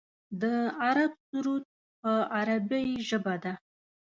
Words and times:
د 0.41 0.43
عرب 0.83 1.11
سرود 1.29 1.63
په 2.01 2.11
عربۍ 2.39 2.87
ژبه 3.07 3.33
دی. 3.43 3.53